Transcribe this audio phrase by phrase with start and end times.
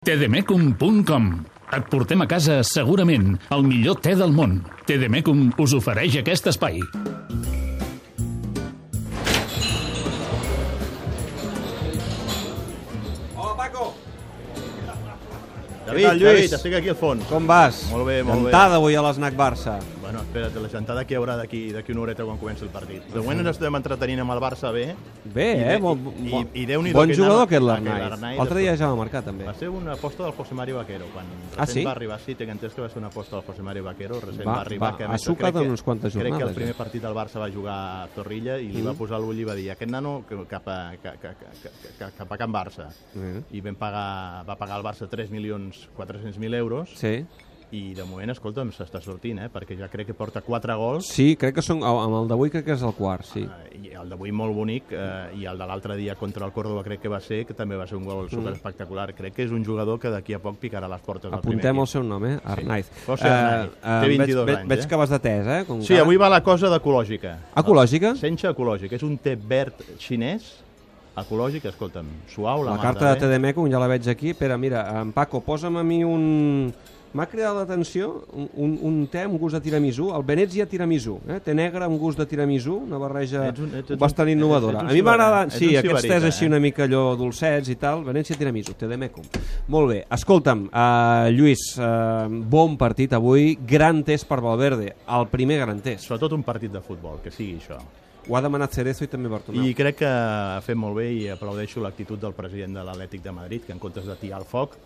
[0.00, 1.24] tdmecum.com
[1.76, 4.54] Et portem a casa segurament el millor te del món.
[4.88, 6.80] TDMecum us ofereix aquest espai.
[13.36, 13.92] Hola, Paco!
[15.84, 16.08] David?
[16.24, 17.28] David, estic aquí al fons.
[17.28, 17.84] Com vas?
[17.92, 18.54] Molt bé, molt bé.
[18.54, 19.76] Cantada avui a l'Snac Barça.
[20.10, 23.04] Bueno, espera't, la gentada que hi haurà d'aquí d'aquí una horeta quan comenci el partit.
[23.14, 24.96] De moment ens estem entretenint amb el Barça bé.
[25.22, 25.66] Bé, I eh?
[25.68, 28.38] bé, Molt, i- molt- i bon que jugador anava- aquest aquest l'Arnaiz.
[28.38, 29.44] L'altre dia ja va marcar, també.
[29.46, 31.04] Va ser una aposta del José Mario Vaquero.
[31.14, 31.84] Quan Ah, sí?
[31.84, 34.18] va arribar, sí, tinc entès que va ser una aposta del José Mario Vaquero.
[34.20, 34.92] Recent Va- va, arribar.
[34.92, 37.38] va- que, ha sucat que- unes quantes Crec que el jornades, primer partit del Barça
[37.38, 38.86] va jugar a Zorrilla i li Mm.
[38.86, 41.70] va posar l'ull i va dir aquest nano cap a, ca- ca- ca-
[42.00, 42.88] ca- cap a Can Barça.
[43.14, 43.44] Mm.
[43.52, 47.24] I vam pagar, va pagar el Barça 3 milions 400.000 euros Sí.
[47.72, 49.48] I de moment, escolta'm, s'està sortint, eh?
[49.52, 52.64] perquè ja crec que porta 4 gols Sí, crec que són, amb el d'avui crec
[52.66, 53.44] que és el quart, sí.
[53.46, 56.82] eh, i el d'avui molt bonic eh, i el de l'altre dia contra el Córdoba
[56.82, 59.12] crec que va ser, que també va ser un gol super espectacular.
[59.14, 61.70] Crec que és un jugador que d'aquí a poc picarà les portes del Apuntem primer
[61.70, 61.92] el equip.
[61.92, 62.40] seu nom, eh?
[62.44, 62.90] Arnaiz.
[63.06, 63.76] José Arnaiz.
[63.84, 64.88] Té 22 veig, anys, Veig eh?
[64.90, 65.60] que vas de tes, eh?
[65.68, 67.36] Com Sí, avui va la cosa d'ecològica.
[67.62, 68.14] Ecològica?
[68.18, 68.92] Sense ecològic.
[68.98, 70.50] És un té verd xinès
[71.20, 73.26] ecològic, escolta'm, suau, la, La carta de bé.
[73.36, 74.30] TDMecum ja la veig aquí.
[74.34, 76.72] Espera, mira, en Paco, posa'm a mi un...
[77.12, 81.40] M'ha cridat l'atenció un, un, un te amb gust de tiramisú, el Venezia tiramisú, eh?
[81.42, 84.78] té negre amb gust de tiramisú, una barreja Ets un- ets un- bastant ets- innovadora.
[84.78, 86.48] ets un a mi m'agrada, sí, ets un aquests així eh?
[86.52, 89.24] una mica allò dolcets i tal, Venezia tiramisú, TDMecum.
[89.74, 95.58] Molt bé, escolta'm, uh, Lluís, uh, bon partit avui, gran test per Valverde, el primer
[95.64, 96.04] gran test.
[96.06, 97.80] Sobretot un partit de futbol, que sigui això.
[98.28, 99.64] Ho ha demanat Cerezo i també Bartomeu.
[99.66, 103.32] I crec que ha fet molt bé i aplaudeixo l'actitud del president de l'Atlètic de
[103.32, 104.76] Madrid, que en comptes de tirar el foc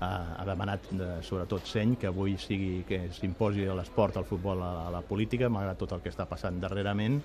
[0.00, 4.90] ha, demanat, de, sobretot seny, que avui sigui que s'imposi l'esport, al futbol, a, a
[4.94, 7.20] la política, malgrat tot el que està passant darrerament,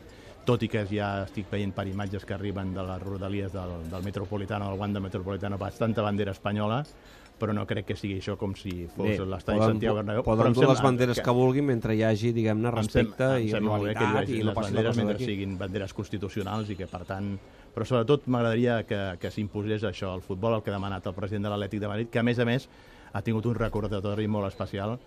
[0.47, 4.03] tot i que ja estic veient per imatges que arriben de les rodalies del, del
[4.03, 6.83] Metropolitano, del Wanda Metropolitano, bastanta bandera espanyola,
[7.37, 10.23] però no crec que sigui això com si fos l'estadi Santiago Bernabéu.
[10.25, 13.93] poden dur les banderes que, vulguin mentre hi hagi, diguem-ne, respecte em i sembla que
[13.93, 17.03] rivalitat i no les passi la banderes cosa mentre siguin banderes constitucionals i que per
[17.09, 17.31] tant
[17.77, 21.45] però sobretot m'agradaria que, que s'imposés això al futbol, el que ha demanat el president
[21.45, 22.65] de l'Atlètic de Madrid, que a més a més
[23.13, 24.97] ha tingut un recordatori molt especial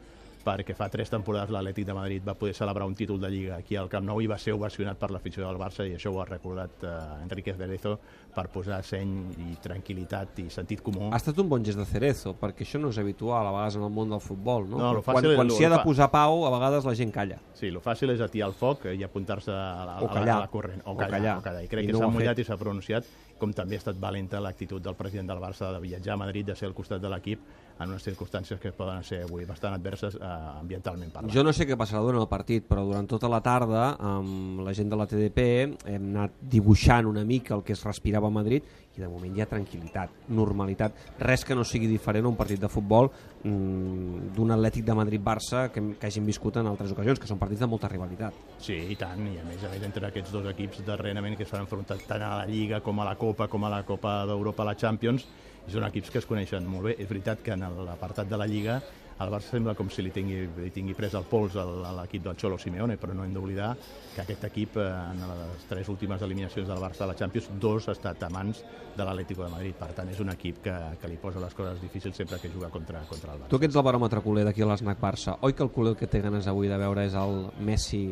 [0.44, 3.76] perquè fa tres temporades l'Atlètic de Madrid va poder celebrar un títol de Lliga aquí
[3.76, 6.24] al Camp Nou i va ser ovacionat per l'afició del Barça i això ho ha
[6.24, 6.92] recordat eh,
[7.24, 7.98] Enrique Cerezo
[8.34, 9.12] per posar seny
[9.42, 11.10] i tranquil·litat i sentit comú.
[11.12, 13.84] Ha estat un bon gest de Cerezo, perquè això no és habitual a vegades en
[13.88, 14.78] el món del futbol, no?
[14.78, 17.38] No, quan és- quan s'hi ha de posar pau, a vegades la gent calla.
[17.54, 20.36] Sí, el fàcil és atiar el foc i apuntar-se a, la, a, la, callar.
[20.36, 20.82] a la corrent.
[20.86, 21.38] O O callar, callar.
[21.38, 21.64] o callar.
[21.64, 23.04] I crec I que no ho s'ha ha mullat i s'ha pronunciat,
[23.38, 26.54] com també ha estat valenta l'actitud del president del Barça de viatjar a Madrid, de
[26.56, 27.40] ser al costat de l'equip
[27.80, 30.30] en unes circumstàncies que poden ser avui bastant adverses eh,
[30.60, 31.32] ambientalment parlant.
[31.32, 34.74] Jo no sé què passarà durant el partit, però durant tota la tarda, amb la
[34.76, 35.46] gent de la TDP,
[35.88, 39.42] hem anat dibuixant una mica el que es respirava a Madrid i de moment hi
[39.42, 44.54] ha tranquil·litat, normalitat, res que no sigui diferent a un partit de futbol mm, d'un
[44.56, 47.90] Atlètic de Madrid-Barça que, que hagin viscut en altres ocasions, que són partits de molta
[47.92, 48.40] rivalitat.
[48.58, 51.66] Sí, i tant, i a més a més entre aquests dos equips darrerament que s'han
[51.66, 54.76] enfrontat tant a la Lliga com a la Copa, com a la Copa d'Europa, la
[54.78, 55.28] Champions,
[55.70, 56.96] són equips que es coneixen molt bé.
[56.98, 58.80] És veritat que en l'apartat de la Lliga
[59.20, 61.64] el Barça sembla com si li tingui, li tingui pres el pols a
[61.98, 63.74] l'equip del Xolo Simeone, però no hem d'oblidar
[64.14, 67.88] que aquest equip eh, en les tres últimes eliminacions del Barça a la Champions, dos
[67.88, 68.62] ha estat a mans
[68.96, 69.76] de l'Atlético de Madrid.
[69.76, 72.72] Per tant, és un equip que, que li posa les coses difícils sempre que juga
[72.72, 73.52] contra, contra el Barça.
[73.52, 76.08] Tu que ets el baròmetre culer d'aquí a l'Snac Barça, oi que el culer que
[76.08, 78.04] té ganes avui de veure és el Messi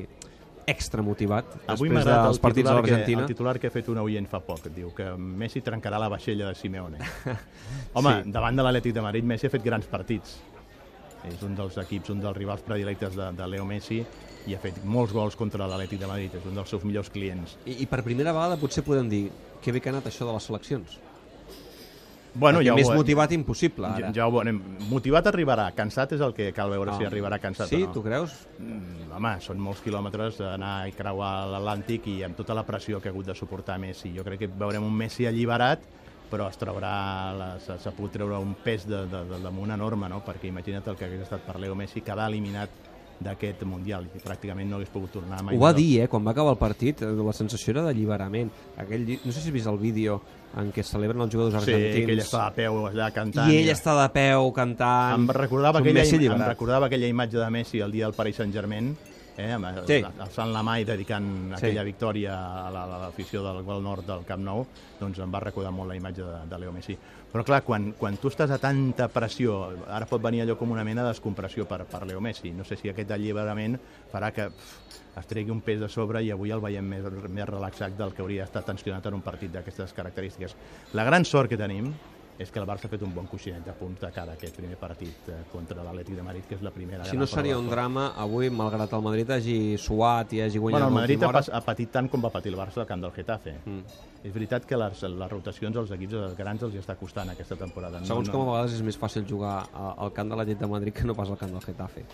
[0.69, 3.23] extra motivat Avui després dels el partits de l'Argentina?
[3.25, 4.69] el titular que ha fet un oient fa poc.
[4.75, 7.01] Diu que Messi trencarà la vaixella de Simeone.
[7.97, 8.37] Home, sí.
[8.37, 10.37] davant de l'Atlètic de Madrid, Messi ha fet grans partits.
[11.27, 13.99] És un dels equips, un dels rivals predilectes de, de Leo Messi
[14.49, 16.39] i ha fet molts gols contra l'Atlètic de Madrid.
[16.39, 17.59] És un dels seus millors clients.
[17.67, 19.27] I, I per primera vegada potser podem dir
[19.61, 20.99] que bé que ha anat això de les seleccions.
[22.39, 23.01] Bueno, Perquè ja ho més veurem.
[23.01, 24.09] motivat impossible, ara.
[24.09, 24.61] Ja, ja ho veurem.
[24.93, 25.71] Motivat arribarà.
[25.75, 27.95] Cansat és el que cal veure si arribarà cansat sí, o no.
[27.97, 28.34] tu creus?
[28.61, 33.11] Mm, home, són molts quilòmetres anar i creuar l'Atlàntic i amb tota la pressió que
[33.11, 34.12] ha hagut de suportar Messi.
[34.15, 35.83] Jo crec que veurem un Messi alliberat,
[36.31, 36.93] però es traurà,
[37.37, 40.22] la, se, se pot treure un pes de, de, de damunt enorme, no?
[40.27, 42.71] perquè imagina't el que hagués estat per Leo Messi, quedar eliminat
[43.19, 45.57] d'aquest Mundial i pràcticament no hagués pogut tornar mai.
[45.57, 48.53] Ho va dir, eh, quan va acabar el partit, eh, la sensació era d'alliberament.
[48.78, 50.21] Aquell, no sé si has vist el vídeo
[50.57, 52.07] en què celebren els jugadors Sí, argentins.
[52.07, 53.51] que ell està de peu allà cantant.
[53.51, 55.19] I ell està de peu cantant.
[55.19, 58.95] Em recordava, aquella, em recordava aquella imatge de Messi el dia del Paris Saint-Germain,
[59.39, 60.03] eh, amb, Sí.
[60.19, 61.55] alçant la mà i dedicant Sí.
[61.55, 64.67] aquella victòria a la- l'afició del gol nord del Camp Nou,
[65.01, 66.99] doncs em va recordar molt la imatge de, de Leo Messi.
[67.33, 70.83] Però clar, quan, quan tu estàs a tanta pressió, ara pot venir allò com una
[70.85, 72.51] mena de descompressió per, per Leo Messi.
[72.53, 73.79] No sé si aquest alliberament
[74.13, 77.47] farà que pff, es tregui un pes de sobre i avui el veiem més, més
[77.49, 80.57] relaxat del que hauria estat tensionat en un partit d'aquestes característiques.
[80.95, 81.93] La gran sort que tenim
[82.39, 84.55] és que el Barça ha fet un bon coixinet de punts de cara a aquest
[84.57, 87.67] primer partit eh, contra l'Atlètic de Madrid, que és la primera Si no seria un
[87.69, 91.43] drama avui, malgrat el Madrid hagi suat i hagi guanyat Bueno, el Madrid hora.
[91.43, 93.59] ha patit tant com va patir el Barça al camp del Getafe.
[93.65, 93.83] Mm.
[94.23, 98.05] És veritat que les, les rotacions als equips grans els hi està costant aquesta temporada.
[98.07, 101.11] Segons com a vegades és més fàcil jugar al camp de l'Atlètic de Madrid que
[101.11, 102.07] no pas al camp del Getafe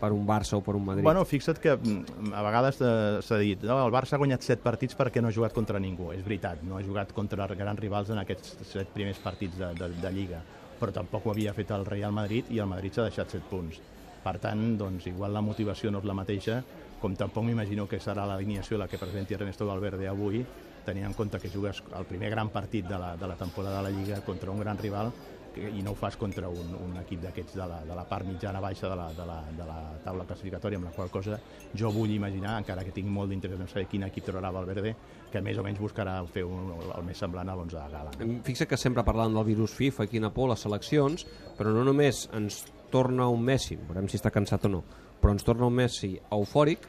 [0.00, 1.04] per un Barça o per un Madrid.
[1.04, 4.64] Bueno, fixa't que mm, a vegades eh, s'ha dit no, el Barça ha guanyat 7
[4.64, 6.10] partits perquè no ha jugat contra ningú.
[6.16, 9.90] És veritat, no ha jugat contra grans rivals en aquests 7 primers partits de, de,
[10.00, 10.42] de Lliga,
[10.80, 13.80] però tampoc ho havia fet el Real Madrid i el Madrid s'ha deixat 7 punts.
[14.20, 16.58] Per tant, doncs, igual la motivació no és la mateixa,
[17.00, 20.42] com tampoc m'imagino que serà l'alineació la que presenti Ernesto Valverde avui,
[20.84, 23.88] tenint en compte que jugues el primer gran partit de la, de la temporada de
[23.88, 25.12] la Lliga contra un gran rival
[25.58, 28.60] i no ho fas contra un, un equip d'aquests de, la, de la part mitjana
[28.62, 31.38] baixa de la, de, la, de la taula classificatòria, amb la qual cosa
[31.76, 34.94] jo vull imaginar, encara que tinc molt d'interès en saber quin equip trobarà Valverde,
[35.32, 38.14] que més o menys buscarà fer un, el més semblant a l'11 de gala.
[38.46, 41.26] Fixa que sempre parlant del virus FIFA i quina por les seleccions,
[41.58, 44.84] però no només ens torna un Messi, veurem si està cansat o no,
[45.20, 46.86] però ens torna un Messi eufòric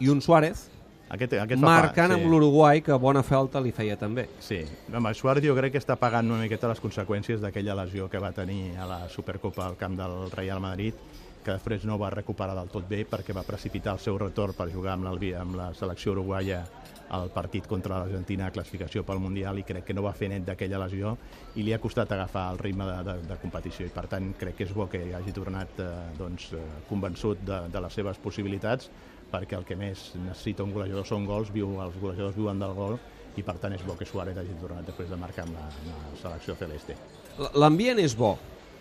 [0.00, 0.68] i un Suárez
[1.10, 4.28] Aquest, aquest fa marcant pa- amb l'Uruguai que bona falta li feia també.
[4.38, 4.60] Sí,
[4.94, 8.30] home, Suárez jo crec que està pagant una miqueta les conseqüències d'aquella lesió que va
[8.32, 10.94] tenir a la Supercopa al camp del Real Madrid,
[11.42, 14.68] que després no va recuperar del tot bé perquè va precipitar el seu retorn per
[14.70, 15.06] jugar amb,
[15.40, 16.62] amb la selecció uruguaia
[17.10, 20.44] al partit contra l'Argentina a classificació pel Mundial i crec que no va fer net
[20.46, 21.16] d'aquella lesió
[21.56, 23.86] i li ha costat agafar el ritme de, de, de competició.
[23.86, 25.88] I per tant crec que és bo que hagi tornat eh,
[26.20, 28.90] doncs, eh, convençut de, de les seves possibilitats
[29.30, 32.98] perquè el que més necessita un golejador són gols, viu, els golejadors viuen del gol
[33.38, 35.92] i per tant és bo que Suárez hagi tornat després de marcar amb la, amb
[35.92, 36.96] la selecció celeste.
[37.54, 38.34] L'ambient és bo,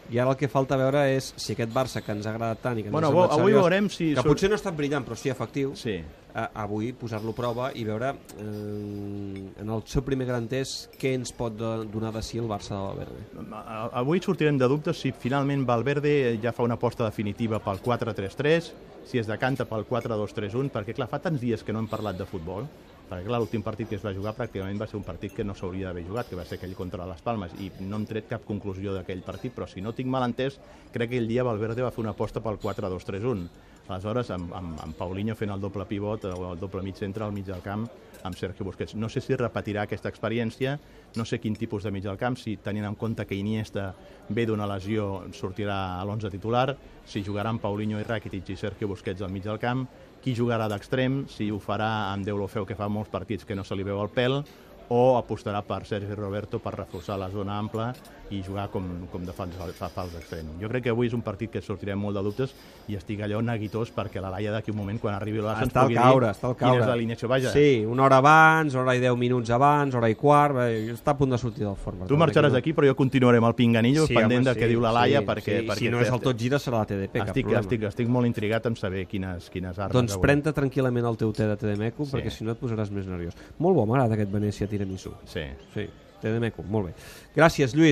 [0.10, 2.78] i ara el que falta veure és si aquest Barça que ens ha agradat tant
[2.80, 4.62] i que ens Bueno, ha semblat avui seriós, veurem si que surt- potser no ha
[4.62, 6.00] estat brillant però sí efectiu Sí,
[6.34, 11.14] a, avui posar-lo a prova i veure eh, en el seu primer gran test què
[11.18, 13.24] ens pot donar de si el Barça de Valverde.
[14.02, 18.72] Avui sortirem de dubtes si finalment Valverde ja fa una aposta definitiva pel 4-3-3,
[19.10, 22.26] si es decanta pel 4-2-3-1, perquè clar, fa tants dies que no hem parlat de
[22.30, 22.68] futbol,
[23.10, 25.56] perquè clar, l'últim partit que es va jugar pràcticament va ser un partit que no
[25.58, 28.46] s'hauria d'haver jugat, que va ser aquell contra les Palmes, i no hem tret cap
[28.46, 30.60] conclusió d'aquell partit, però si no tinc mal entès,
[30.94, 33.50] crec que aquell dia Valverde va fer una aposta pel 4-2-3-1.
[33.90, 37.34] Aleshores, amb, amb, amb Paulinho fent el doble pivot o el doble mig centre al
[37.34, 37.88] mig del camp
[38.24, 38.96] amb Sergio Busquets.
[38.96, 40.76] No sé si repetirà aquesta experiència,
[41.16, 43.94] no sé quin tipus de mig del camp, si tenint en compte que Iniesta
[44.30, 46.68] ve d'una lesió sortirà a l'11 titular,
[47.08, 49.88] si jugarà amb Paulinho i Rakitic i Sergio Busquets al mig del camp,
[50.24, 53.78] qui jugarà d'extrem, si ho farà amb Deulofeu, que fa molts partits que no se
[53.78, 54.42] li veu el pèl,
[54.90, 57.94] o apostarà per Sergi Roberto per reforçar la zona ampla
[58.30, 60.48] i jugar com, com de fals, fa fals extrem.
[60.62, 62.52] Jo crec que avui és un partit que sortirem molt de dubtes
[62.90, 65.82] i estic allò neguitós perquè la Laia d'aquí un moment, quan arribi Barça, ens està
[65.82, 67.28] al pugui caure, dir està al quina caure és l'alineació.
[67.30, 71.16] Vaja, sí, una hora abans, hora i deu minuts abans hora i quart, eh, està
[71.16, 73.56] a punt de sortir del forn tu marxaràs no- d'aquí, però jo continuaré amb el
[73.56, 75.60] pinganillo, Sí, pendent home, del que sí, diu la Laia, sí, perquè...
[75.62, 75.68] sí.
[75.68, 77.62] perquè si no és el tot gira serà la TDP, cap estic, problema.
[77.66, 79.94] estic, estic molt intrigat en saber quines, quines armes...
[79.94, 82.16] Doncs pren-te tranquil·lament el teu té de Tedemeco, Sí.
[82.18, 83.34] perquè si no et posaràs més nerviós.
[83.58, 85.14] Molt bo, m'agrada aquest Venècia tiramisú.
[85.30, 85.46] Sí.
[85.76, 85.88] Sí,
[86.20, 86.94] Tedemeco, molt bé.
[87.36, 87.88] Gràcies, Lluís.